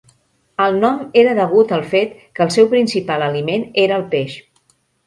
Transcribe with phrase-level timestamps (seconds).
[0.63, 4.43] El nom era degut al fet que el seu principal aliment era el peix.